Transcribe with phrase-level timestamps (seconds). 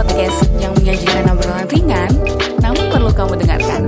[0.00, 2.08] podcast yang menyajikan obrolan ringan,
[2.64, 3.82] namun perlu kamu dengarkan.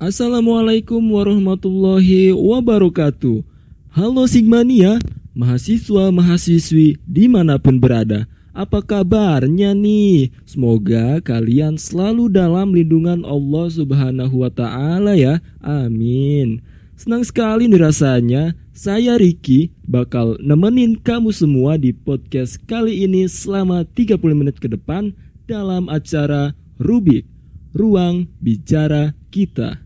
[0.00, 3.44] Assalamualaikum warahmatullahi wabarakatuh.
[3.92, 4.96] Halo Sigmania,
[5.36, 8.24] mahasiswa-mahasiswi di mana pun berada.
[8.56, 10.32] Apa kabarnya nih?
[10.48, 15.44] Semoga kalian selalu dalam lindungan Allah Subhanahu wa Ta'ala ya.
[15.60, 16.64] Amin.
[16.94, 18.54] Senang sekali nih rasanya.
[18.70, 25.10] Saya Ricky bakal nemenin kamu semua di podcast kali ini selama 30 menit ke depan
[25.50, 27.26] dalam acara Rubik,
[27.74, 29.82] Ruang Bicara Kita.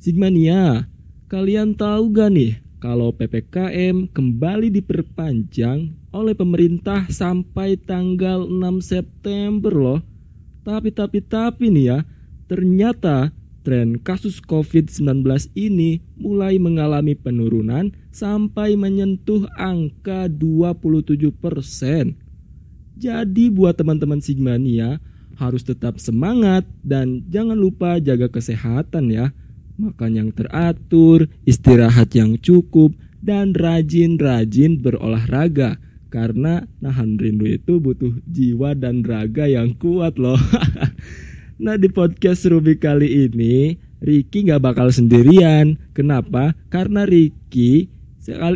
[0.00, 0.88] Sigmania,
[1.28, 10.00] kalian tahu gak nih kalau PPKM kembali diperpanjang oleh pemerintah sampai tanggal 6 September loh.
[10.64, 11.98] Tapi tapi tapi nih ya,
[12.48, 15.20] ternyata tren kasus COVID-19
[15.52, 21.36] ini mulai mengalami penurunan sampai menyentuh angka 27%.
[23.00, 25.00] Jadi buat teman-teman Sigmania
[25.36, 29.32] harus tetap semangat dan jangan lupa jaga kesehatan ya
[29.80, 32.92] makan yang teratur, istirahat yang cukup,
[33.24, 35.80] dan rajin-rajin berolahraga.
[36.10, 40.36] Karena nahan rindu itu butuh jiwa dan raga yang kuat loh.
[41.64, 45.78] nah di podcast Ruby kali ini, Ricky gak bakal sendirian.
[45.96, 46.52] Kenapa?
[46.68, 47.88] Karena Ricky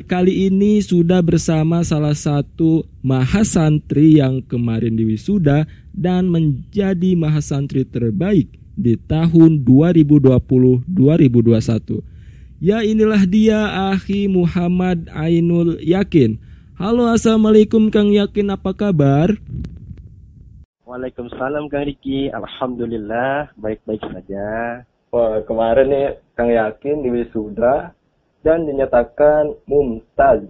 [0.05, 8.99] kali ini sudah bersama salah satu mahasantri yang kemarin diwisuda dan menjadi mahasantri terbaik di
[8.99, 12.03] tahun 2020-2021.
[12.63, 16.39] Ya inilah dia Akhi Muhammad Ainul Yakin.
[16.75, 19.31] Halo Assalamualaikum Kang Yakin apa kabar?
[20.85, 24.83] Waalaikumsalam Kang Riki, Alhamdulillah baik-baik saja.
[25.15, 27.95] Wah kemarin nih Kang Yakin di wisuda
[28.43, 30.43] dan dinyatakan mumtaz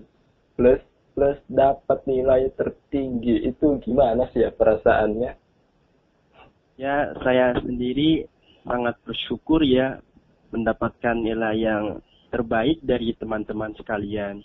[0.56, 0.81] plus
[1.15, 5.44] plus dapat nilai tertinggi itu gimana sih ya perasaannya?
[6.75, 8.27] Ya, saya sendiri
[8.67, 10.03] sangat bersyukur ya
[10.51, 12.03] mendapatkan nilai yang
[12.35, 14.43] terbaik dari teman-teman sekalian.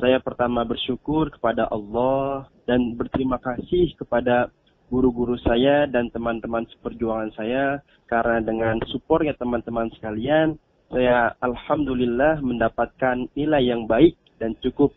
[0.00, 4.48] Saya pertama bersyukur kepada Allah dan berterima kasih kepada
[4.88, 10.56] guru-guru saya dan teman-teman seperjuangan saya karena dengan supportnya teman-teman sekalian,
[10.88, 14.96] saya alhamdulillah mendapatkan nilai yang baik dan cukup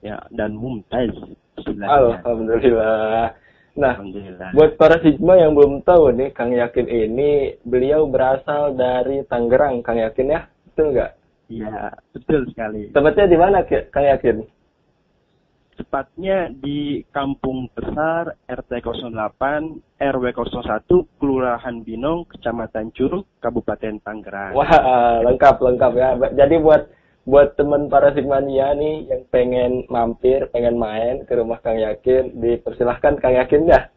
[0.00, 1.12] ya dan mumtaz.
[1.60, 3.47] Alhamdulillah.
[3.78, 3.94] Nah,
[4.58, 10.02] buat para Sigma yang belum tahu nih, Kang Yakin ini beliau berasal dari Tangerang, Kang
[10.02, 10.50] Yakin ya?
[10.66, 11.12] Betul nggak?
[11.46, 12.90] Iya, betul sekali.
[12.90, 14.36] Tempatnya di mana, Kang Yakin?
[15.78, 24.58] Tepatnya di Kampung Besar RT 08 RW 01 Kelurahan Binong, Kecamatan Curug, Kabupaten Tangerang.
[24.58, 24.70] Wah,
[25.22, 26.18] lengkap lengkap ya.
[26.34, 26.82] Jadi buat
[27.28, 33.20] buat teman para Sigmania nih yang pengen mampir, pengen main ke rumah Kang Yakin, dipersilahkan
[33.20, 33.92] Kang Yakin ya.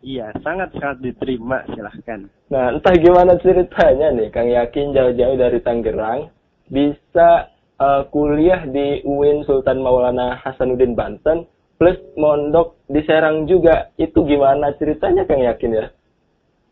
[0.00, 2.24] Iya, sangat sangat diterima, silahkan.
[2.48, 6.32] Nah, entah gimana ceritanya nih, Kang Yakin jauh-jauh dari Tangerang
[6.72, 11.44] bisa uh, kuliah di UIN Sultan Maulana Hasanuddin Banten
[11.76, 13.92] plus mondok di Serang juga.
[14.00, 15.86] Itu gimana ceritanya Kang Yakin ya?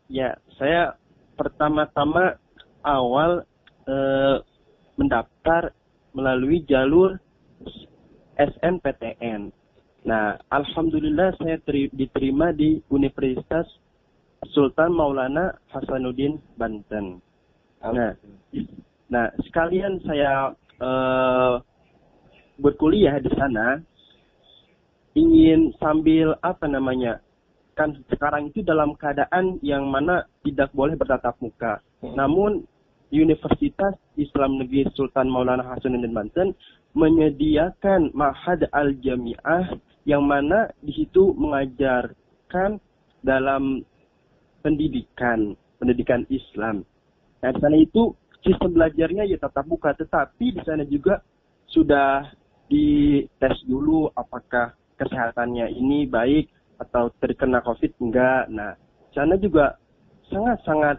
[0.08, 0.96] Ya, saya
[1.36, 2.40] pertama-tama
[2.80, 3.44] awal
[3.88, 4.40] uh,
[4.96, 5.72] mendaftar
[6.12, 7.16] melalui jalur
[8.36, 9.52] SNPTN.
[10.02, 11.62] Nah, alhamdulillah saya
[11.94, 13.68] diterima di Universitas
[14.50, 17.22] Sultan Maulana Hasanuddin Banten.
[17.82, 18.14] Nah,
[19.06, 20.50] nah sekalian saya
[20.82, 21.62] uh,
[22.58, 23.78] berkuliah di sana
[25.14, 27.22] ingin sambil apa namanya
[27.72, 31.80] kan sekarang itu dalam keadaan yang mana tidak boleh bertatap muka.
[32.04, 32.14] Hmm.
[32.18, 32.50] Namun
[33.12, 36.56] Universitas Islam Negeri Sultan Maulana Hasanuddin Banten
[36.96, 39.76] menyediakan Mahad Al-Jami'ah
[40.08, 42.80] yang mana di situ mengajarkan
[43.22, 43.84] dalam
[44.64, 46.82] pendidikan, pendidikan Islam.
[47.44, 51.22] Nah, di sana itu sistem belajarnya ya tetap buka, tetapi di sana juga
[51.70, 52.26] sudah
[52.66, 56.50] dites dulu apakah kesehatannya ini baik
[56.80, 58.50] atau terkena COVID enggak.
[58.50, 58.74] Nah,
[59.14, 59.78] sana juga
[60.30, 60.96] sangat-sangat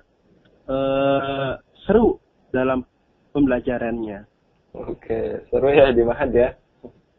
[0.69, 2.15] uh, seru
[2.55, 2.87] dalam
[3.35, 4.23] pembelajarannya.
[4.71, 6.49] Oke, seru ya di Mahad ya?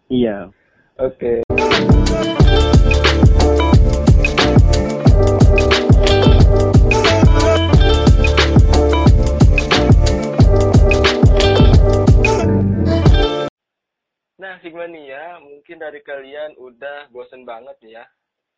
[0.08, 0.49] Iya.
[0.96, 1.44] Oke.
[14.40, 18.05] Nah, Sigmania, mungkin dari kalian udah bosen banget ya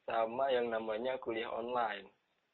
[0.07, 2.07] sama yang namanya kuliah online.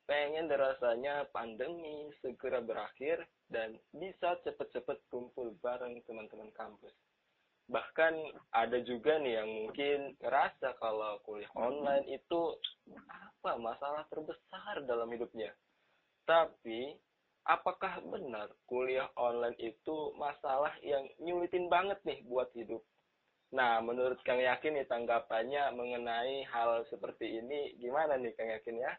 [0.08, 3.22] Pengen rasanya pandemi segera berakhir
[3.52, 6.96] dan bisa cepet-cepet kumpul bareng teman-teman kampus.
[7.70, 8.14] Bahkan
[8.50, 12.58] ada juga nih yang mungkin ngerasa kalau kuliah online itu
[13.12, 15.52] apa masalah terbesar dalam hidupnya.
[16.26, 16.96] Tapi
[17.46, 22.82] apakah benar kuliah online itu masalah yang nyulitin banget nih buat hidup?
[23.52, 28.92] Nah, menurut Kang Yakin nih tanggapannya mengenai hal seperti ini gimana nih Kang Yakin ya?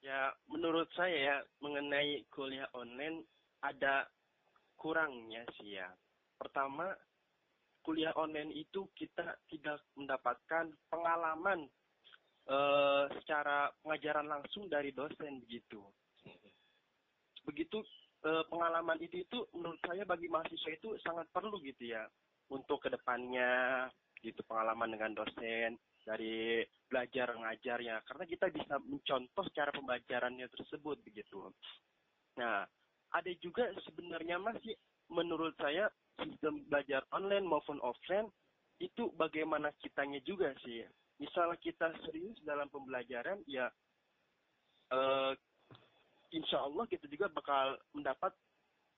[0.00, 3.28] Ya, menurut saya ya, mengenai kuliah online
[3.60, 4.08] ada
[4.80, 5.92] kurangnya sih ya.
[6.40, 6.88] Pertama,
[7.84, 11.68] kuliah online itu kita tidak mendapatkan pengalaman
[12.48, 15.84] eh, secara pengajaran langsung dari dosen begitu.
[17.44, 17.84] Begitu
[18.24, 22.08] eh, pengalaman itu itu menurut saya bagi mahasiswa itu sangat perlu gitu ya
[22.48, 23.84] untuk ke depannya
[24.20, 25.76] gitu pengalaman dengan dosen
[26.10, 31.54] dari belajar ngajarnya karena kita bisa mencontoh cara pembelajarannya tersebut begitu.
[32.34, 32.66] Nah,
[33.14, 34.74] ada juga sebenarnya masih
[35.06, 35.86] menurut saya
[36.18, 38.26] sistem belajar online maupun offline
[38.82, 40.82] itu bagaimana kitanya juga sih.
[41.22, 43.70] Misalnya kita serius dalam pembelajaran ya
[44.90, 45.32] eh,
[46.34, 48.34] insya Allah kita juga bakal mendapat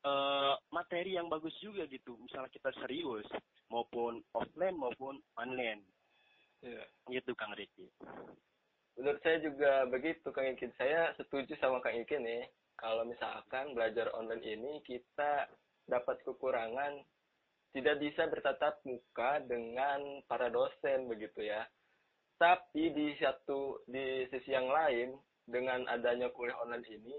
[0.09, 2.17] eh, materi yang bagus juga gitu.
[2.25, 3.29] Misalnya kita serius
[3.69, 5.85] maupun offline maupun online.
[6.63, 6.85] Iya.
[7.11, 7.91] Gitu Kang Riki.
[8.97, 10.73] Menurut saya juga begitu Kang Ikin.
[10.77, 12.45] Saya setuju sama Kang Ikin nih.
[12.79, 15.47] Kalau misalkan belajar online ini kita
[15.87, 17.03] dapat kekurangan
[17.73, 21.65] tidak bisa bertatap muka dengan para dosen begitu ya.
[22.37, 25.15] Tapi di satu di sisi yang lain
[25.47, 27.17] dengan adanya kuliah online ini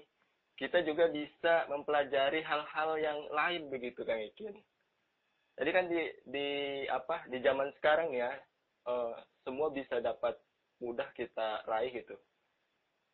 [0.54, 4.56] kita juga bisa mempelajari hal-hal yang lain begitu Kang Ikin.
[5.58, 6.50] Jadi kan di di
[6.88, 8.30] apa di zaman sekarang ya
[8.88, 10.36] eh, semua bisa dapat
[10.80, 12.16] mudah kita raih gitu.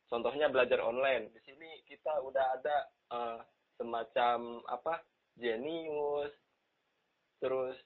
[0.09, 1.29] Contohnya belajar online.
[1.33, 2.77] Di sini kita udah ada
[3.13, 3.39] eh,
[3.77, 5.05] semacam apa
[5.37, 6.33] Genius,
[7.37, 7.77] terus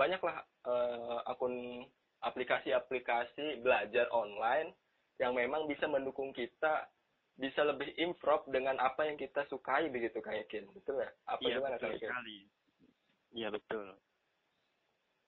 [0.00, 1.84] banyaklah eh, akun
[2.20, 4.72] aplikasi-aplikasi belajar online
[5.20, 6.88] yang memang bisa mendukung kita
[7.40, 10.68] bisa lebih improve dengan apa yang kita sukai begitu kayak Kin.
[10.76, 11.10] Betul ya?
[11.24, 12.38] Apa Iya gimana betul sekali.
[13.32, 13.86] Iya betul.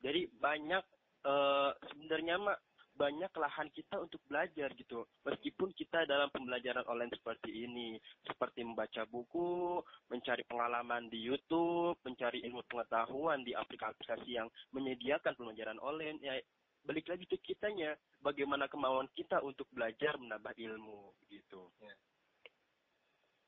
[0.05, 0.85] Jadi banyak
[1.27, 2.59] eh, sebenarnya mah
[2.93, 5.09] banyak lahan kita untuk belajar gitu.
[5.25, 9.81] Meskipun kita dalam pembelajaran online seperti ini, seperti membaca buku,
[10.13, 16.37] mencari pengalaman di YouTube, mencari ilmu pengetahuan di aplikasi yang menyediakan pembelajaran online, ya
[16.85, 21.71] balik lagi ke kitanya, bagaimana kemauan kita untuk belajar menambah ilmu gitu.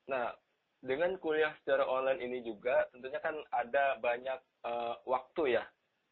[0.09, 0.33] Nah,
[0.81, 5.65] dengan kuliah secara online ini juga tentunya kan ada banyak eh, waktu ya.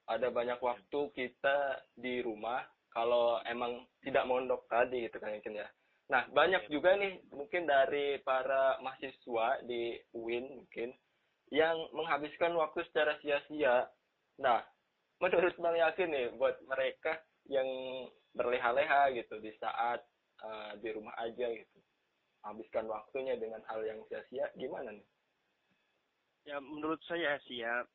[0.10, 5.68] Ada banyak waktu kita di rumah kalau emang tidak mondok tadi gitu kan mungkin ya.
[6.12, 10.92] Nah, banyak juga nih mungkin dari para mahasiswa di UIN mungkin
[11.50, 13.88] yang menghabiskan waktu secara sia-sia.
[14.44, 14.62] Nah,
[15.24, 17.68] menurut Bang Yakin nih buat mereka yang
[18.36, 20.04] berleha-leha gitu di saat
[20.44, 21.80] eh, di rumah aja gitu
[22.44, 25.08] habiskan waktunya dengan hal yang sia-sia gimana nih?
[26.44, 27.88] Ya menurut saya sih ya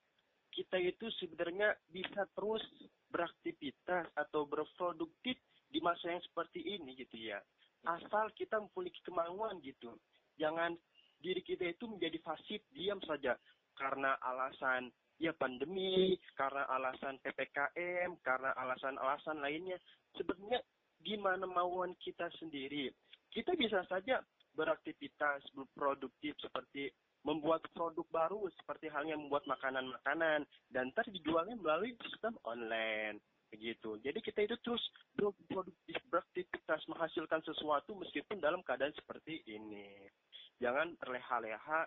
[0.58, 2.66] kita itu sebenarnya bisa terus
[3.14, 5.38] beraktivitas atau berproduktif
[5.70, 7.38] di masa yang seperti ini gitu ya.
[7.86, 9.94] Asal kita mempunyai kemauan gitu.
[10.34, 10.74] Jangan
[11.22, 13.38] diri kita itu menjadi pasif diam saja
[13.78, 14.90] karena alasan
[15.22, 19.78] ya pandemi, karena alasan PPKM, karena alasan-alasan lainnya.
[20.18, 20.58] Sebenarnya
[20.98, 22.90] gimana mauan kita sendiri.
[23.30, 24.18] Kita bisa saja
[24.58, 26.90] beraktivitas berproduktif seperti
[27.28, 33.20] membuat produk baru seperti halnya membuat makanan-makanan dan ntar dijualnya melalui sistem online
[33.52, 34.00] begitu.
[34.00, 34.80] Jadi kita itu terus
[35.12, 40.08] berproduktif beraktivitas menghasilkan sesuatu meskipun dalam keadaan seperti ini.
[40.56, 41.84] Jangan terleha-leha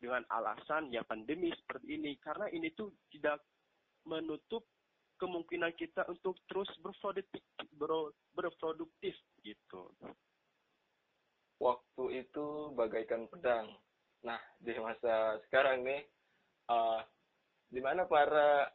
[0.00, 3.44] dengan alasan ya pandemi seperti ini karena ini tuh tidak
[4.08, 4.64] menutup
[5.20, 7.44] kemungkinan kita untuk terus berproduktif
[7.76, 9.14] ber- berproduktif
[9.44, 9.94] gitu.
[11.62, 13.70] Waktu itu bagaikan pedang.
[14.22, 16.02] Nah, di masa sekarang nih,
[16.70, 17.00] eh,
[17.72, 18.70] di mana para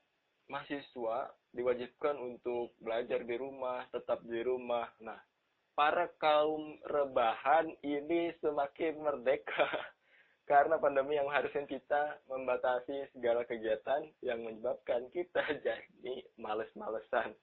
[0.47, 4.87] mahasiswa diwajibkan untuk belajar di rumah, tetap di rumah.
[5.03, 5.19] Nah,
[5.77, 9.67] para kaum rebahan ini semakin merdeka
[10.51, 17.35] karena pandemi yang harusnya kita membatasi segala kegiatan yang menyebabkan kita jadi males-malesan.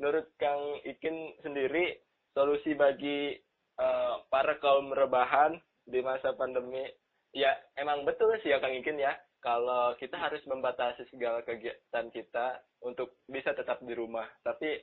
[0.00, 2.00] Menurut Kang Ikin sendiri,
[2.32, 3.36] solusi bagi
[3.76, 6.86] eh, para kaum rebahan di masa pandemi,
[7.30, 12.60] ya emang betul sih ya Kang Ikin ya, kalau kita harus membatasi segala kegiatan kita
[12.84, 14.28] untuk bisa tetap di rumah.
[14.44, 14.76] Tapi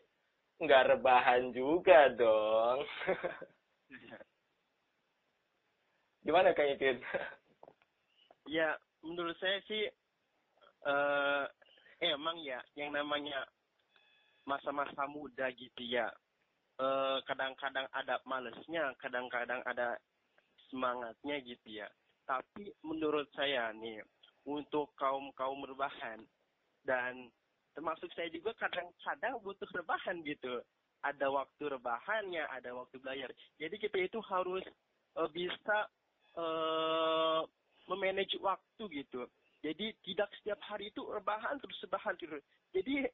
[0.57, 2.81] nggak rebahan juga dong.
[6.25, 6.97] Gimana Kang Ikin?
[8.47, 9.85] Ya, menurut saya sih
[10.87, 11.45] eh
[11.99, 13.43] emang ya yang namanya
[14.47, 16.07] masa-masa muda gitu ya.
[16.77, 19.97] eh kadang-kadang ada malesnya, kadang-kadang ada
[20.69, 21.89] semangatnya gitu ya.
[22.27, 24.03] Tapi menurut saya nih,
[24.43, 26.19] untuk kaum-kaum rebahan
[26.83, 27.31] dan
[27.71, 30.59] termasuk saya juga kadang-kadang butuh rebahan gitu.
[31.05, 33.31] Ada waktu rebahannya, ada waktu belajar.
[33.55, 34.65] Jadi kita itu harus
[35.15, 35.87] eh, bisa
[36.37, 37.41] eh
[37.87, 39.23] memanage waktu gitu.
[39.63, 42.43] Jadi tidak setiap hari itu rebahan terus rebahan terus.
[42.75, 43.07] Jadi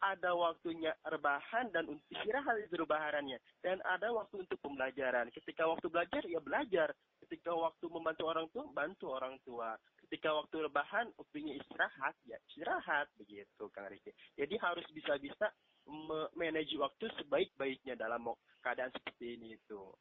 [0.00, 5.28] ada waktunya rebahan dan istirahat itu rebahannya dan ada waktu untuk pembelajaran.
[5.28, 6.88] Ketika waktu belajar ya belajar.
[7.30, 9.78] Ketika waktu membantu orang tua bantu orang tua.
[10.02, 14.10] Ketika waktu rebahan waktunya istirahat ya istirahat begitu Kang Riki.
[14.34, 15.46] Jadi harus bisa-bisa
[16.34, 19.94] manage waktu sebaik-baiknya dalam keadaan seperti ini itu.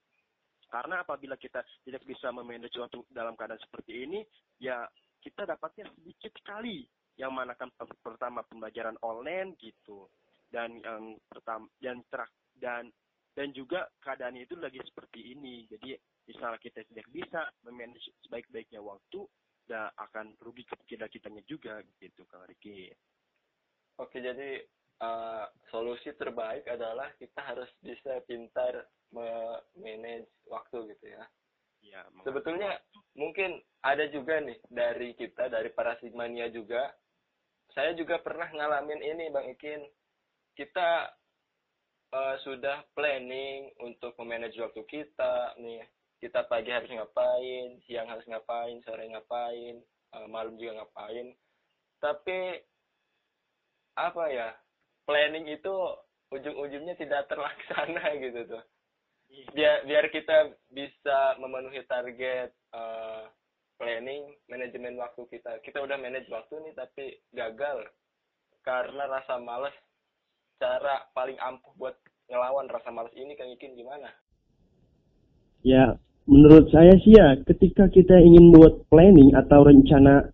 [0.73, 4.25] Karena apabila kita tidak bisa memanage waktu dalam keadaan seperti ini,
[4.57, 4.89] ya
[5.21, 6.89] kita dapatnya sedikit sekali.
[7.13, 7.69] Yang mana kan
[8.01, 10.09] pertama pembelajaran online gitu,
[10.49, 12.89] dan yang pertama dan terak dan
[13.37, 15.67] dan juga keadaan itu lagi seperti ini.
[15.69, 19.25] Jadi misalnya kita tidak bisa memanage sebaik-baiknya waktu,
[19.65, 22.89] dan akan rugi kita kitanya juga gitu, Kang Riki.
[23.97, 24.61] Oke, jadi
[25.01, 28.85] uh, solusi terbaik adalah kita harus bisa pintar
[29.77, 31.23] manage waktu gitu ya.
[31.79, 32.75] Ya, Sebetulnya
[33.15, 36.91] mungkin ada juga nih dari kita dari para sigmania juga.
[37.73, 39.87] Saya juga pernah ngalamin ini Bang Ikin.
[40.53, 41.07] Kita
[42.11, 45.81] uh, sudah planning untuk memanage waktu kita nih.
[46.19, 49.79] Kita pagi harus ngapain, siang harus ngapain, sore ngapain,
[50.15, 51.31] uh, malam juga ngapain.
[52.03, 52.59] Tapi
[53.95, 54.51] apa ya?
[55.07, 55.73] Planning itu
[56.29, 58.63] ujung-ujungnya tidak terlaksana gitu tuh
[59.53, 63.29] biar biar kita bisa memenuhi target uh,
[63.77, 67.85] planning manajemen waktu kita kita udah manage waktu nih tapi gagal
[68.65, 69.73] karena rasa males
[70.57, 71.95] cara paling ampuh buat
[72.27, 74.09] ngelawan rasa males ini kang Ikin gimana
[75.61, 75.93] ya
[76.29, 80.29] menurut saya sih ya ketika kita ingin buat planning atau rencana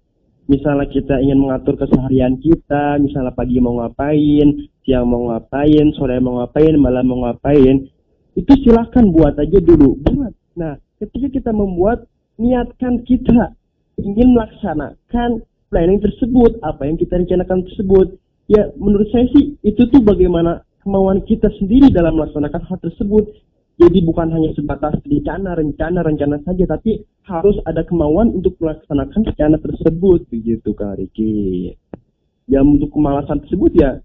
[0.51, 6.43] misalnya kita ingin mengatur keseharian kita misalnya pagi mau ngapain siang mau ngapain sore mau
[6.43, 7.87] ngapain malam mau ngapain
[8.35, 10.35] itu silahkan buat aja dulu buat.
[10.59, 12.03] Nah ketika kita membuat
[12.35, 13.55] niatkan kita
[13.95, 18.19] ingin melaksanakan planning tersebut apa yang kita rencanakan tersebut
[18.51, 23.31] ya menurut saya sih itu tuh bagaimana kemauan kita sendiri dalam melaksanakan hal tersebut
[23.75, 29.59] jadi bukan hanya sebatas rencana rencana rencana saja tapi harus ada kemauan untuk melaksanakan rencana
[29.59, 31.75] tersebut begitu Kak Riki.
[32.47, 33.99] Ya untuk kemalasan tersebut ya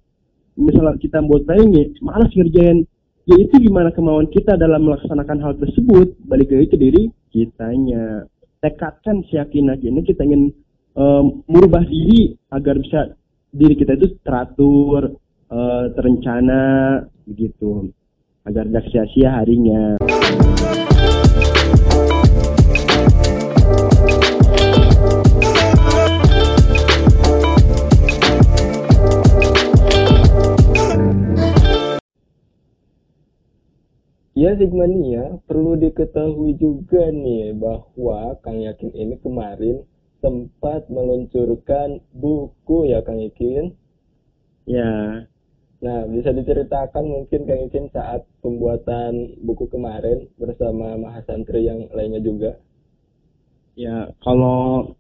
[0.59, 2.83] misalnya kita buat planning ya malas ngerjain.
[3.31, 6.19] Yaitu gimana kemauan kita dalam melaksanakan hal tersebut?
[6.27, 8.27] Balik lagi ke diri kitanya.
[8.59, 10.51] Tekadkan aja ini kita ingin
[10.99, 13.15] um, merubah diri agar bisa
[13.55, 15.15] diri kita itu teratur
[15.47, 16.63] uh, terencana
[17.23, 17.95] begitu
[18.49, 20.01] agar tidak sia-sia harinya
[34.41, 39.85] Ya Sigmania, perlu diketahui juga nih bahwa Kang Yakin ini kemarin
[40.25, 43.77] sempat meluncurkan buku ya Kang Yakin.
[44.65, 45.29] ya
[45.81, 52.53] Nah, bisa diceritakan mungkin Kang Yakin saat pembuatan buku kemarin bersama mahasantri yang lainnya juga.
[53.79, 54.93] ya kalau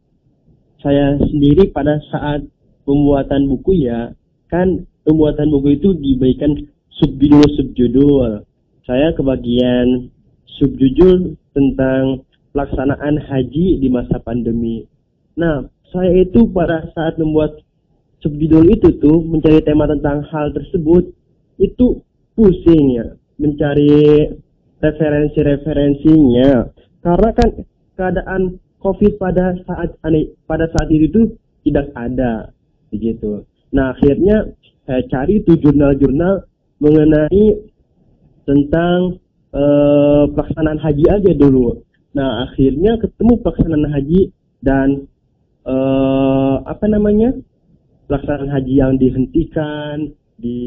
[0.80, 2.48] saya sendiri pada saat
[2.88, 4.16] pembuatan buku ya
[4.48, 6.56] kan pembuatan buku itu diberikan
[6.96, 8.40] subjudul subjudul
[8.88, 10.08] saya kebagian
[10.56, 14.84] subjudul tentang pelaksanaan haji di masa pandemi.
[15.38, 17.62] Nah, saya itu pada saat membuat
[18.20, 21.12] subjudul itu tuh mencari tema tentang hal tersebut
[21.60, 22.04] itu
[22.36, 23.06] pusing ya
[23.40, 24.28] mencari
[24.80, 26.68] referensi-referensinya
[27.00, 27.48] karena kan
[27.96, 28.42] keadaan
[28.80, 29.92] COVID pada saat
[30.48, 31.26] pada saat itu tuh
[31.64, 32.48] tidak ada
[32.88, 33.44] begitu.
[33.76, 34.48] Nah akhirnya
[34.88, 36.48] saya cari tuh jurnal-jurnal
[36.80, 37.60] mengenai
[38.48, 39.20] tentang
[39.52, 41.84] uh, pelaksanaan haji aja dulu.
[42.16, 44.32] Nah akhirnya ketemu pelaksanaan haji
[44.64, 44.88] dan
[45.68, 47.36] uh, apa namanya
[48.10, 50.58] pelaksanaan haji yang dihentikan, di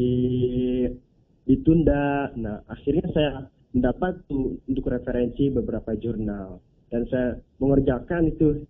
[1.44, 2.32] ditunda.
[2.40, 3.30] Nah akhirnya saya
[3.76, 8.64] mendapat tuh untuk referensi beberapa jurnal dan saya mengerjakan itu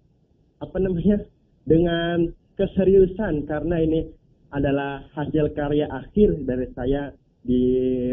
[0.59, 1.23] apa namanya
[1.62, 4.11] dengan keseriusan karena ini
[4.50, 7.14] adalah hasil karya akhir dari saya
[7.47, 7.62] di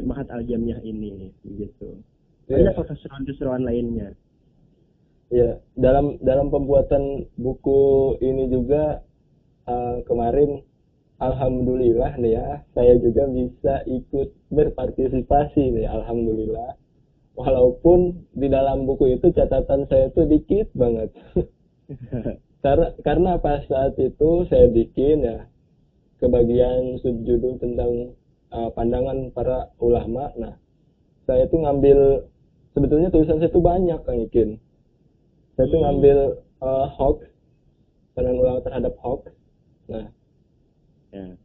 [0.05, 1.97] Mahat Al Jamiah ini gitu.
[2.45, 4.13] Banyak keseruan-keseruan lainnya.
[5.31, 8.99] Ya, dalam dalam pembuatan buku ini juga
[9.71, 10.59] eh, kemarin
[11.21, 16.75] alhamdulillah nih ya, saya juga bisa ikut berpartisipasi nih, alhamdulillah.
[17.39, 21.15] Walaupun di dalam buku itu catatan saya tuh dikit banget.
[22.63, 25.47] karena karena pas saat itu saya bikin ya
[26.19, 28.13] kebagian subjudul tentang
[28.51, 30.29] eh, pandangan para ulama.
[30.35, 30.59] Nah,
[31.23, 32.27] saya tuh ngambil
[32.75, 34.59] sebetulnya tulisan saya tuh banyak Kang Ikin
[35.55, 36.17] saya tuh ngambil
[36.63, 37.17] eh, hoax
[38.15, 39.31] pandangan ulama terhadap hoax
[39.91, 40.07] nah
[41.11, 41.35] Ya.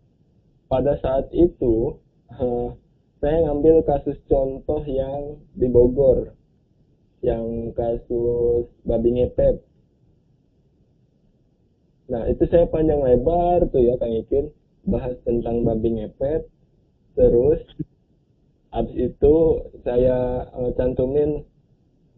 [0.70, 1.98] pada saat itu
[2.30, 2.68] eh,
[3.18, 6.38] saya ngambil kasus contoh yang di Bogor
[7.18, 9.58] yang kasus babi ngepet
[12.06, 14.54] nah itu saya panjang lebar tuh ya Kang Ikin
[14.86, 16.46] bahas tentang babi ngepet
[17.18, 17.58] terus
[18.70, 19.34] habis itu
[19.82, 21.42] saya eh, cantumin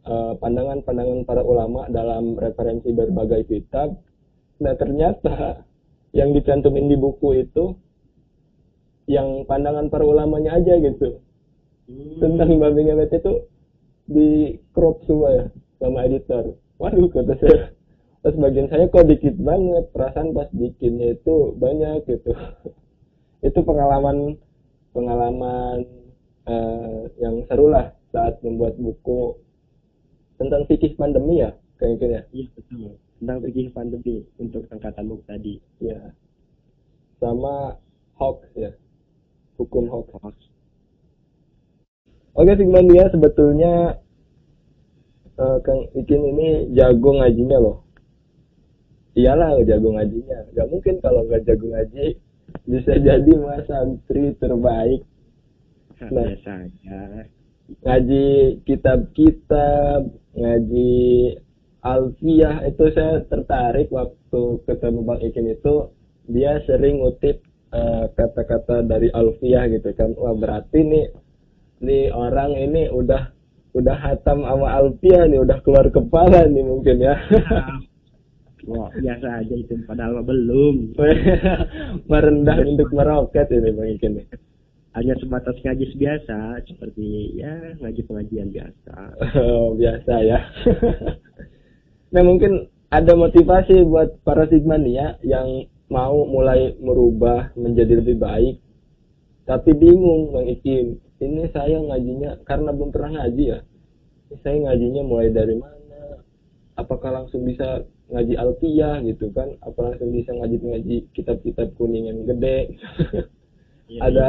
[0.04, 3.94] eh, pandangan-pandangan para ulama dalam referensi berbagai kitab.
[4.58, 5.67] Nah ternyata
[6.16, 7.76] yang dicantumin di buku itu
[9.08, 11.20] yang pandangan para ulamanya aja gitu
[12.20, 13.32] tentang babi ngepet itu
[14.08, 14.28] di
[14.76, 15.44] crop semua ya
[15.80, 16.56] sama editor.
[16.76, 17.72] Waduh kata saya
[18.20, 22.32] pas bagian saya kok dikit banget perasaan pas bikinnya itu banyak gitu.
[23.48, 24.36] itu pengalaman
[24.92, 25.78] pengalaman
[26.44, 29.40] eh, yang seru lah saat membuat buku
[30.36, 32.96] tentang fikih pandemi ya kayaknya Iya betul.
[33.18, 35.54] Tentang fikih pandemi untuk angkatan MUK tadi.
[35.82, 35.98] ya
[37.18, 37.75] sama
[38.14, 38.70] hoax ya
[39.58, 40.06] hukum hoax
[42.34, 43.98] oke Sigmania sebetulnya
[45.34, 46.48] eh, Kang Ikin ini
[46.78, 47.82] jago ngajinya loh
[49.18, 52.14] iyalah jago ngajinya nggak mungkin kalau nggak jago ngaji
[52.70, 55.02] bisa jadi mas santri terbaik
[55.98, 56.30] Nah, Nah.
[56.30, 57.26] biasanya.
[57.82, 58.26] ngaji
[58.62, 60.95] kitab-kitab, ngaji
[61.82, 65.95] alfiah itu saya tertarik waktu ketemu Bang Ikin itu
[66.28, 67.41] dia sering ngutip
[67.73, 70.12] eh, kata-kata dari alfiah gitu kan.
[70.19, 71.06] Wah, berarti nih
[71.78, 73.30] nih orang ini udah
[73.76, 77.14] udah hatam sama alfiah nih, udah keluar kepala nih mungkin ya.
[78.69, 80.93] Wah, biasa aja itu padahal belum.
[82.10, 84.26] Merendah untuk meroket ini Bang Ikin nih.
[84.99, 88.95] Hanya sebatas ngaji biasa seperti ya ngaji pengajian biasa.
[89.38, 90.41] Oh, biasa ya.
[92.08, 98.56] Nah mungkin ada motivasi buat para sigmania yang mau mulai merubah menjadi lebih baik.
[99.49, 101.00] Tapi bingung Bang Ikin.
[101.18, 103.60] Ini saya ngajinya karena belum pernah ngaji ya.
[104.44, 106.23] Saya ngajinya mulai dari mana?
[106.76, 109.56] Apakah langsung bisa ngaji alfiah gitu kan?
[109.64, 112.58] Apa langsung bisa ngaji-ngaji kitab-kitab kuning yang gede?
[113.88, 114.28] Iya, ada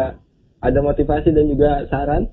[0.64, 2.32] ada motivasi dan juga saran?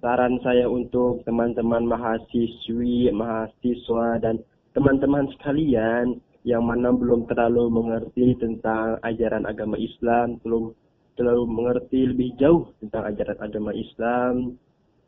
[0.00, 4.40] Saran saya untuk teman-teman mahasiswi, mahasiswa dan
[4.76, 10.76] teman-teman sekalian yang mana belum terlalu mengerti tentang ajaran agama Islam, belum
[11.16, 14.54] terlalu mengerti lebih jauh tentang ajaran agama Islam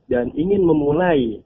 [0.09, 1.39] dan ingin memulai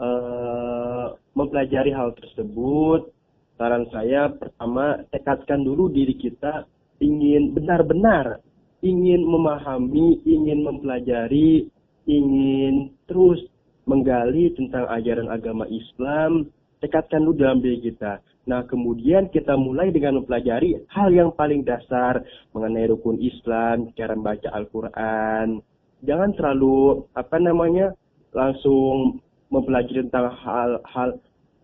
[0.00, 3.12] eh, mempelajari hal tersebut,
[3.60, 6.64] saran saya pertama tekadkan dulu diri kita
[6.98, 8.40] ingin benar-benar
[8.84, 11.72] ingin memahami, ingin mempelajari,
[12.04, 13.40] ingin terus
[13.84, 16.48] menggali tentang ajaran agama Islam,
[16.80, 18.20] tekadkan dulu dalam diri kita.
[18.44, 22.20] Nah, kemudian kita mulai dengan mempelajari hal yang paling dasar
[22.52, 25.64] mengenai rukun Islam, cara membaca Al-Quran.
[26.04, 27.96] Jangan terlalu, apa namanya,
[28.36, 31.10] langsung mempelajari tentang hal-hal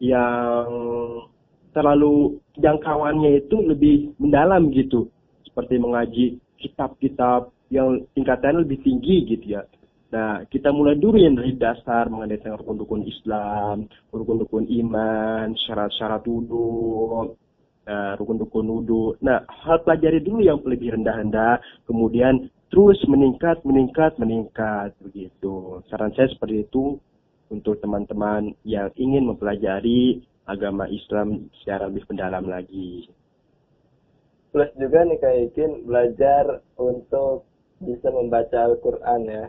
[0.00, 0.68] yang
[1.76, 5.12] terlalu jangkauannya itu lebih mendalam gitu.
[5.44, 9.62] Seperti mengaji kitab-kitab yang tingkatannya lebih tinggi gitu ya.
[10.10, 17.30] Nah, kita mulai dulu yang dari dasar mengenai tentang rukun-rukun Islam, rukun-rukun iman, syarat-syarat wudhu,
[17.86, 19.14] nah, rukun-rukun wudhu.
[19.22, 25.78] Nah, hal pelajari dulu yang lebih rendah-rendah, kemudian terus meningkat, meningkat, meningkat begitu.
[25.86, 26.98] Saran saya seperti itu
[27.46, 33.06] untuk teman-teman yang ingin mempelajari agama Islam secara lebih mendalam lagi.
[34.50, 37.46] plus juga nih kayak Ikin belajar untuk
[37.78, 39.46] bisa membaca Al-Quran ya.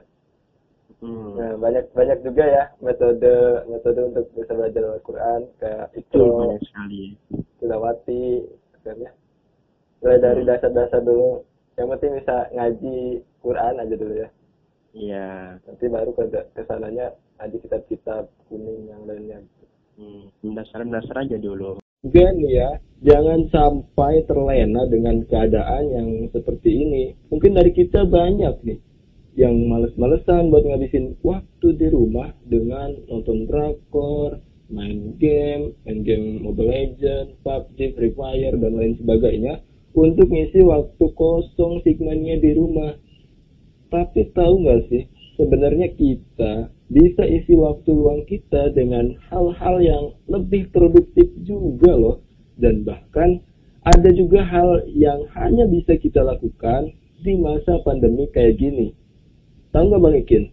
[1.02, 1.34] Hmm.
[1.34, 7.04] Nah, banyak banyak juga ya metode metode untuk bisa belajar Al-Quran kayak itu banyak sekali.
[7.58, 8.26] tilawati
[8.86, 9.12] kan ya.
[10.06, 11.42] Mulai dari dasar-dasar dulu.
[11.74, 12.98] Yang penting bisa ngaji
[13.42, 14.30] Quran aja dulu ya.
[14.94, 15.30] Iya.
[15.66, 19.42] Nanti baru ke ke sananya ngaji kitab-kitab kuning yang lainnya.
[19.98, 20.30] Hmm.
[20.54, 21.82] Dasar-dasar aja dulu.
[22.02, 22.70] juga nih ya,
[23.06, 27.14] jangan sampai terlena dengan keadaan yang seperti ini.
[27.30, 28.82] Mungkin dari kita banyak nih
[29.40, 36.72] yang males-malesan buat ngabisin waktu di rumah dengan nonton drakor, main game, main game Mobile
[36.72, 42.96] Legends, PUBG, Free Fire, dan lain sebagainya untuk ngisi waktu kosong sigmanya di rumah.
[43.92, 45.04] Tapi tahu nggak sih,
[45.36, 52.24] sebenarnya kita bisa isi waktu luang kita dengan hal-hal yang lebih produktif juga loh.
[52.56, 53.44] Dan bahkan
[53.84, 59.01] ada juga hal yang hanya bisa kita lakukan di masa pandemi kayak gini.
[59.72, 60.44] Tahu nggak Bang Ikin?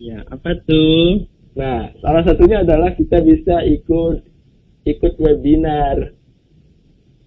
[0.00, 1.28] Ya, apa tuh?
[1.52, 4.24] Nah, salah satunya adalah kita bisa ikut
[4.88, 6.16] ikut webinar.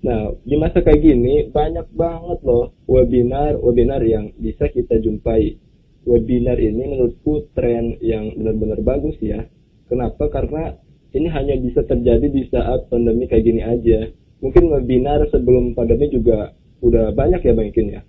[0.02, 5.58] Nah, di masa kayak gini banyak banget loh webinar-webinar yang bisa kita jumpai.
[6.06, 9.46] Webinar ini menurutku tren yang benar-benar bagus ya.
[9.89, 10.30] Kenapa?
[10.30, 10.74] Karena
[11.13, 14.10] ini hanya bisa terjadi di saat pandemi kayak gini aja.
[14.41, 18.02] Mungkin webinar sebelum pandemi juga udah banyak ya Bang Ikin ya.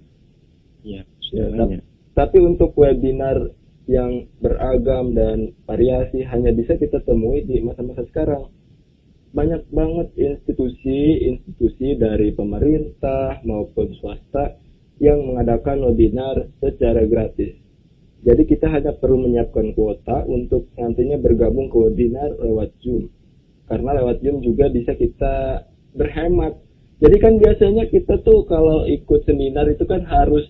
[0.84, 1.95] Ya, Ya, banyak.
[2.16, 3.52] Tapi untuk webinar
[3.84, 8.48] yang beragam dan variasi hanya bisa kita temui di masa-masa sekarang.
[9.36, 14.56] Banyak banget institusi-institusi dari pemerintah maupun swasta
[14.96, 17.52] yang mengadakan webinar secara gratis.
[18.24, 23.12] Jadi kita hanya perlu menyiapkan kuota untuk nantinya bergabung ke webinar lewat Zoom.
[23.68, 26.56] Karena lewat Zoom juga bisa kita berhemat.
[26.96, 30.48] Jadi kan biasanya kita tuh kalau ikut seminar itu kan harus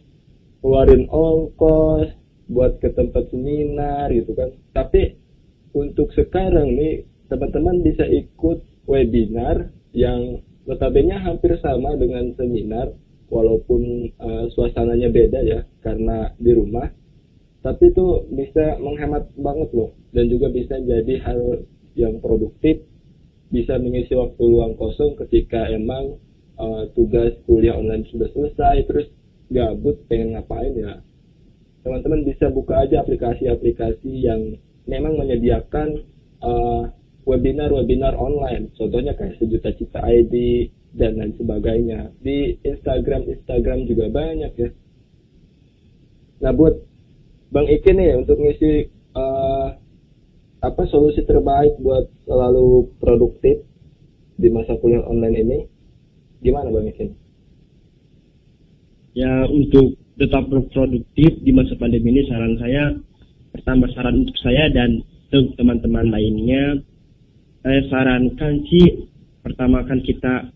[0.66, 2.10] keluarin ongkos
[2.50, 4.50] buat ke tempat seminar gitu kan.
[4.74, 5.14] Tapi
[5.78, 12.90] untuk sekarang nih teman-teman bisa ikut webinar yang notabene hampir sama dengan seminar
[13.30, 16.90] walaupun eh, suasananya beda ya karena di rumah.
[17.62, 21.62] Tapi itu bisa menghemat banget loh dan juga bisa jadi hal
[21.94, 22.82] yang produktif
[23.54, 26.18] bisa mengisi waktu luang kosong ketika emang
[26.58, 29.06] eh, tugas kuliah online sudah selesai terus
[29.50, 31.02] gabut pengen ngapain ya?
[31.86, 34.58] Teman-teman bisa buka aja aplikasi-aplikasi yang
[34.90, 36.02] memang menyediakan
[36.42, 36.82] eh,
[37.26, 38.70] webinar-webinar online.
[38.78, 42.14] Contohnya kayak sejuta cita ID dan lain sebagainya.
[42.22, 44.70] Di Instagram Instagram juga banyak ya.
[46.42, 46.74] Nah buat
[47.50, 49.68] Bang Ike nih untuk ngisi eh,
[50.62, 53.62] apa solusi terbaik buat selalu produktif
[54.36, 55.58] di masa kuliah online ini
[56.42, 57.25] gimana Bang Ike?
[59.16, 62.92] Ya untuk tetap produktif di masa pandemi ini saran saya
[63.48, 65.00] pertama saran untuk saya dan
[65.32, 66.84] untuk teman-teman lainnya
[67.64, 69.08] saya sarankan sih
[69.40, 70.52] pertama kan kita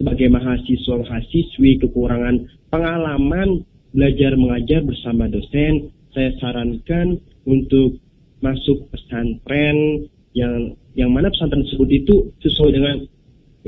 [0.00, 5.92] sebagai mahasiswa mahasiswi kekurangan pengalaman belajar mengajar bersama dosen.
[6.10, 8.02] Saya sarankan untuk
[8.42, 12.96] masuk pesantren yang yang mana pesantren tersebut itu sesuai dengan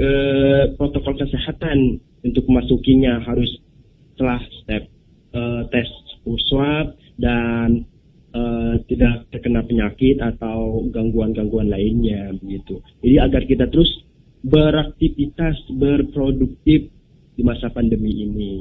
[0.00, 3.22] eh, protokol kesehatan untuk memasukinya.
[3.22, 3.62] Harus
[4.12, 4.82] setelah step
[5.32, 5.88] eh, tes
[6.48, 7.82] swab dan
[8.32, 12.78] eh, tidak terkena penyakit atau gangguan-gangguan lainnya begitu.
[13.02, 13.90] Jadi agar kita terus
[14.42, 16.90] beraktivitas berproduktif
[17.32, 18.54] di masa pandemi ini.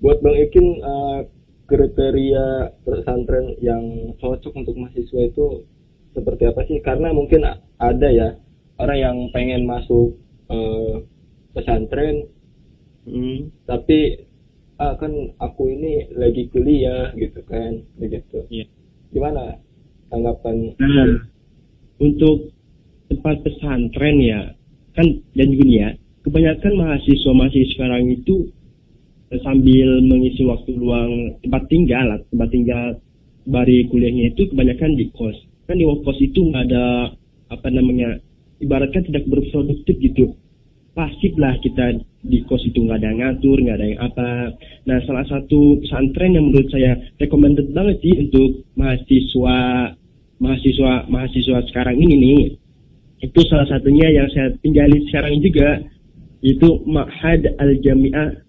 [0.00, 1.20] Buat Bang Ikin eh,
[1.66, 2.46] kriteria
[2.86, 5.66] pesantren yang cocok untuk mahasiswa itu
[6.14, 6.78] seperti apa sih?
[6.80, 7.42] Karena mungkin
[7.76, 8.36] ada ya
[8.80, 10.16] orang yang pengen masuk
[10.52, 10.94] eh,
[11.56, 12.28] pesantren
[13.06, 13.54] Hmm.
[13.70, 14.26] tapi
[14.82, 18.44] ah kan aku ini lagi kuliah gitu kan begitu.
[18.52, 18.66] Iya.
[19.14, 19.56] Gimana
[20.12, 20.76] tanggapan?
[20.76, 21.24] Nah,
[22.02, 22.52] untuk
[23.08, 24.52] tempat pesantren ya,
[24.92, 25.90] kan dan gini ya,
[26.26, 28.50] kebanyakan mahasiswa-mahasiswa sekarang itu
[29.32, 32.86] eh, sambil mengisi waktu luang tempat tinggal, lah, tempat tinggal
[33.46, 35.38] bari kuliahnya itu kebanyakan di kos.
[35.70, 37.16] Kan di kos itu nggak ada
[37.48, 38.18] apa namanya,
[38.60, 40.34] ibaratkan tidak berproduktif gitu.
[40.96, 44.30] Pasif lah kita di kos itu nggak ada yang ngatur, nggak ada yang apa.
[44.88, 49.58] Nah, salah satu pesantren yang menurut saya recommended banget sih untuk mahasiswa
[50.40, 52.40] mahasiswa mahasiswa sekarang ini nih
[53.24, 55.80] itu salah satunya yang saya tinggali sekarang juga
[56.44, 58.44] itu Ma'had Al Jami'ah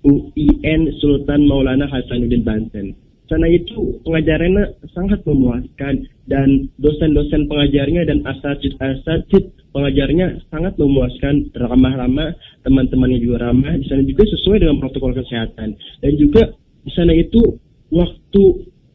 [0.00, 2.96] UIN Sultan Maulana Hasanuddin Banten.
[3.30, 12.34] Sana itu pengajarannya sangat memuaskan dan dosen-dosen pengajarnya dan asatid-asatid pengajarnya sangat memuaskan, ramah-ramah,
[12.66, 13.78] teman-temannya juga ramah.
[13.78, 17.54] Di sana juga sesuai dengan protokol kesehatan dan juga di sana itu
[17.94, 18.42] waktu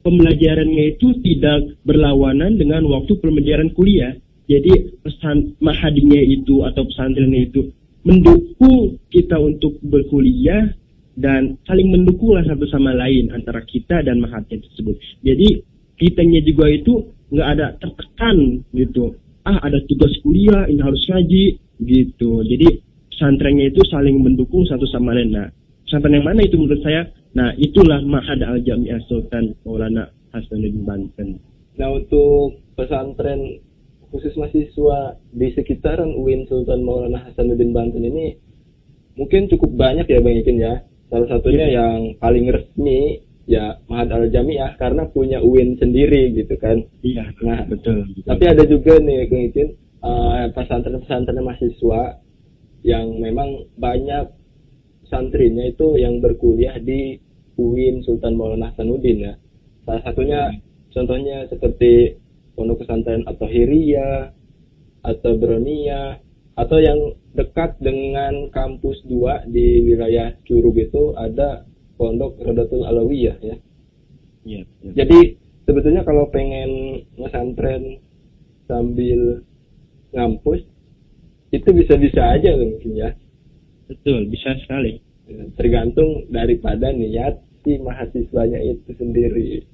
[0.03, 4.19] pembelajarannya itu tidak berlawanan dengan waktu pembelajaran kuliah.
[4.51, 7.71] Jadi pesan mahadinya itu atau pesantrennya itu
[8.03, 10.75] mendukung kita untuk berkuliah
[11.15, 14.99] dan saling mendukunglah satu sama lain antara kita dan mahadnya tersebut.
[15.23, 15.63] Jadi
[15.95, 19.15] kitanya juga itu nggak ada tertekan gitu.
[19.45, 22.81] ah ada tugas kuliah ini harus ngaji gitu jadi
[23.13, 25.53] pesantrennya itu saling mendukung satu sama lain nah
[25.85, 27.05] pesantren yang mana itu menurut saya
[27.37, 31.37] nah itulah Mahad Al Jamiah Sultan Maulana Hasanuddin Banten
[31.75, 33.59] Nah untuk pesantren
[34.09, 38.31] khusus mahasiswa di sekitaran UIN Sultan Maulana Hasanuddin Banten ini
[39.19, 40.83] mungkin cukup banyak ya Bang Ikin ya.
[41.15, 46.83] Salah satunya yang paling resmi ya Mahad Al Jamiah karena punya UIN sendiri gitu kan.
[47.07, 48.27] iya Nah, betul, betul.
[48.27, 49.69] Tapi ada juga nih Bang Ikin
[50.03, 52.19] eh, pesantren-pesantren mahasiswa
[52.83, 54.27] yang memang banyak
[55.07, 57.15] santrinya itu yang berkuliah di
[57.55, 59.33] UIN Sultan Maulana Hasanuddin ya.
[59.87, 60.51] Salah satunya
[60.91, 62.19] contohnya seperti
[62.59, 64.35] pondok pesantren atau Hiria
[64.99, 66.19] atau Bronia
[66.55, 66.99] atau yang
[67.35, 71.67] dekat dengan kampus 2 di wilayah Curug itu ada
[71.99, 73.55] pondok Rodatul Alawiyah ya.
[74.45, 74.91] Iya, iya.
[75.03, 75.35] Jadi
[75.67, 77.99] sebetulnya kalau pengen ngesantren
[78.71, 79.43] sambil
[80.15, 80.63] ngampus
[81.51, 83.11] itu bisa-bisa aja mungkin ya.
[83.85, 84.97] betul bisa sekali
[85.57, 89.65] Tergantung daripada niat si mahasiswanya itu sendiri.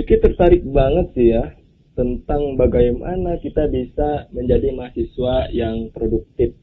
[0.00, 1.52] Vicky tertarik banget sih ya
[1.92, 6.56] tentang bagaimana kita bisa menjadi mahasiswa yang produktif.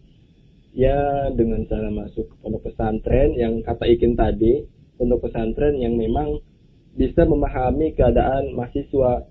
[0.73, 4.65] Ya dengan cara masuk ke pondok pesantren yang kata Ikin tadi,
[4.97, 6.41] pondok pesantren yang memang
[6.97, 9.29] bisa memahami keadaan mahasiswa.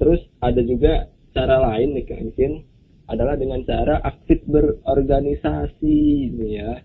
[0.00, 1.04] Terus ada juga
[1.36, 2.64] cara lain nih Kang Ikin
[3.12, 6.80] adalah dengan cara aktif berorganisasi nih ya.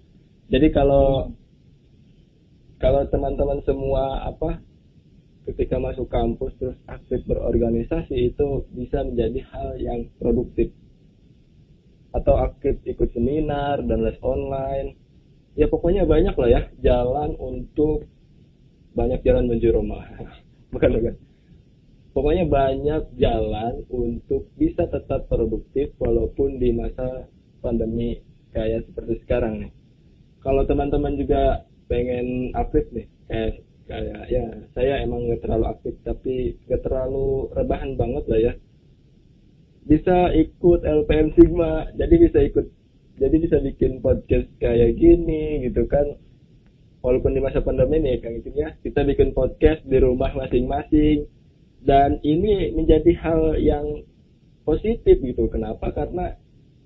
[0.51, 1.31] Jadi kalau
[2.83, 4.72] kalau teman-teman semua apa
[5.43, 10.71] ketika masuk kampus terus aktif berorganisasi itu bisa menjadi hal yang produktif.
[12.13, 14.95] Atau aktif ikut seminar dan les online.
[15.53, 18.07] Ya pokoknya banyak lah ya jalan untuk
[18.93, 20.01] banyak jalan menuju Roma
[20.73, 21.15] bukan bukan.
[22.13, 27.25] Pokoknya banyak jalan untuk bisa tetap produktif walaupun di masa
[27.57, 28.21] pandemi
[28.53, 29.71] kayak seperti sekarang nih.
[30.45, 36.57] Kalau teman-teman juga pengen aktif nih kayak kayak ya saya emang nggak terlalu aktif tapi
[36.65, 38.53] nggak terlalu rebahan banget lah ya.
[39.85, 42.65] Bisa ikut LPM Sigma jadi bisa ikut
[43.21, 46.17] jadi bisa bikin podcast kayak gini gitu kan.
[47.05, 51.29] Walaupun di masa pandemi nih kang itu ya kita bikin podcast di rumah masing-masing.
[51.83, 54.07] Dan ini menjadi hal yang
[54.63, 55.51] positif gitu.
[55.51, 55.91] Kenapa?
[55.91, 56.31] Karena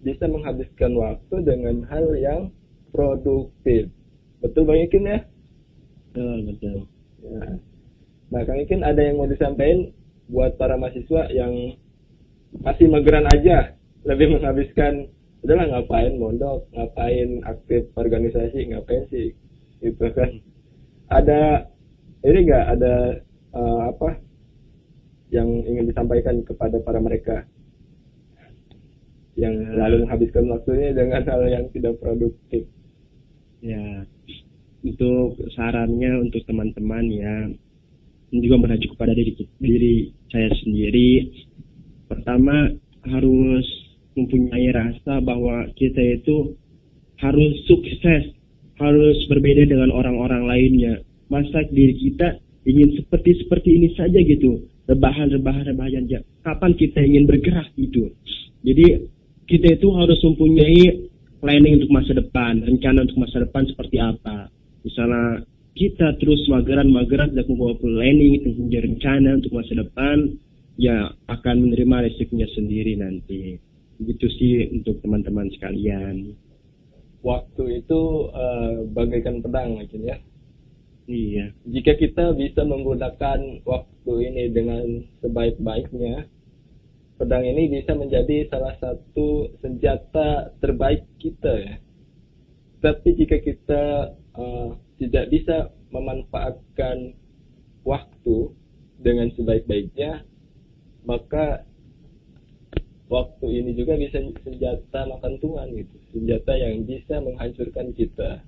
[0.01, 2.49] bisa menghabiskan waktu dengan hal yang
[2.89, 3.93] produktif.
[4.41, 5.19] Betul bang Ikin ya?
[6.09, 6.96] Betul betul
[7.27, 7.59] Ya.
[8.27, 9.91] Nah, Kang Ikin ada yang mau disampaikan
[10.27, 11.79] buat para mahasiswa yang
[12.59, 15.07] masih mageran aja, lebih menghabiskan
[15.43, 19.31] udahlah ngapain mondok, ngapain aktif organisasi, ngapain sih,
[19.79, 20.31] gitu kan.
[21.07, 21.71] Ada
[22.27, 22.95] ini enggak ada
[23.55, 24.09] eh, apa
[25.31, 27.47] yang ingin disampaikan kepada para mereka
[29.37, 32.65] yang lalu menghabiskan waktunya dengan hal yang tidak produktif.
[33.61, 34.05] ya
[34.83, 37.35] untuk sarannya untuk teman-teman ya.
[38.33, 39.95] Juga mengacu kepada diri diri
[40.27, 41.31] saya sendiri.
[42.11, 42.69] Pertama
[43.07, 43.65] harus
[44.19, 46.57] mempunyai rasa bahwa kita itu
[47.23, 48.35] harus sukses
[48.77, 50.93] harus berbeda dengan orang-orang lainnya.
[51.31, 52.37] Masa diri kita
[52.67, 54.59] ingin seperti seperti ini saja gitu.
[54.87, 58.11] Rebahan rebahan rebahan aja kapan kita ingin bergerak gitu?
[58.63, 59.07] Jadi
[59.47, 64.46] kita itu harus mempunyai planning untuk masa depan rencana untuk masa depan seperti apa
[64.87, 65.43] misalnya
[65.77, 70.17] kita terus mageran-mageran tidak membawa planning, tidak punya rencana untuk masa depan,
[70.79, 73.61] ya akan menerima resikonya sendiri nanti.
[74.01, 76.33] Begitu sih untuk teman-teman sekalian.
[77.21, 78.01] Waktu itu
[78.33, 80.17] eh, bagaikan pedang mungkin ya.
[81.07, 86.27] Iya, Jika kita bisa menggunakan waktu ini dengan sebaik-baiknya,
[87.15, 91.75] pedang ini bisa menjadi salah satu senjata terbaik kita ya.
[92.77, 93.83] Tapi jika kita
[94.37, 94.69] eh,
[95.01, 97.17] tidak bisa memanfaatkan
[97.81, 98.37] waktu
[99.01, 100.25] dengan sebaik-baiknya,
[101.07, 101.63] maka
[103.07, 108.43] waktu ini juga bisa senjata makan tuan gitu, senjata yang bisa menghancurkan kita.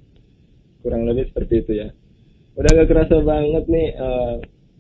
[0.84, 1.90] Kurang lebih seperti itu ya.
[2.60, 4.36] Udah gak kerasa banget nih eh,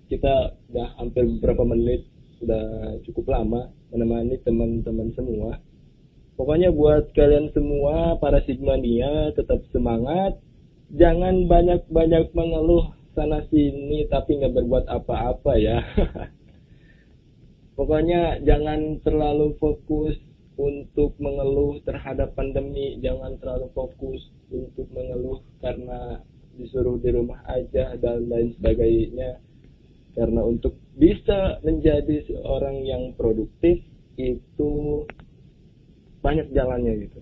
[0.09, 2.05] kita udah hampir beberapa menit,
[2.43, 5.62] udah cukup lama menemani teman-teman semua.
[6.39, 10.39] Pokoknya buat kalian semua para Sigmania tetap semangat,
[10.95, 15.84] jangan banyak-banyak mengeluh sana sini tapi nggak berbuat apa-apa ya.
[17.80, 20.15] pokoknya jangan terlalu fokus
[20.56, 22.95] untuk mengeluh terhadap pandemi.
[23.04, 26.23] Jangan terlalu fokus untuk mengeluh karena
[26.56, 29.43] disuruh di rumah aja dan lain sebagainya.
[30.15, 33.84] Karena untuk bisa menjadi seorang yang produktif
[34.19, 35.04] itu
[36.19, 37.19] banyak jalannya gitu.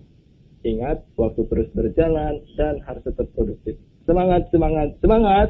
[0.66, 3.78] Ingat waktu terus berjalan dan harus tetap produktif.
[4.04, 5.48] Semangat semangat semangat!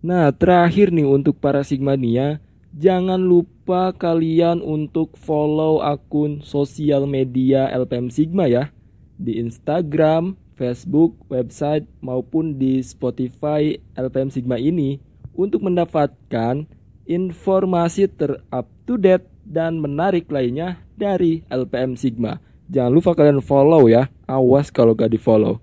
[0.00, 2.40] Nah, terakhir nih untuk para Sigmania,
[2.72, 8.72] jangan lupa kalian untuk follow akun sosial media LPM Sigma ya.
[9.20, 14.96] Di Instagram, Facebook, website, maupun di Spotify LPM Sigma ini.
[15.36, 16.64] Untuk mendapatkan
[17.04, 22.36] informasi terup to date dan menarik lainnya dari LPM Sigma.
[22.68, 25.58] Jangan lupa kalian follow ya, awas kalau gak di follow.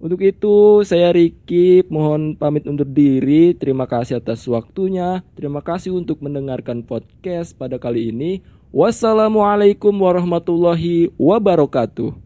[0.00, 3.56] Untuk itu saya Riki mohon pamit undur diri.
[3.56, 5.24] Terima kasih atas waktunya.
[5.32, 8.44] Terima kasih untuk mendengarkan podcast pada kali ini.
[8.68, 12.23] Wassalamualaikum warahmatullahi wabarakatuh.